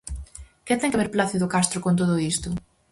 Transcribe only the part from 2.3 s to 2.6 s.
isto?